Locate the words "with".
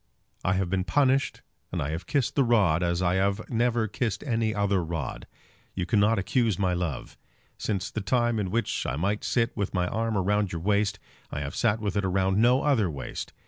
9.55-9.75, 11.79-11.95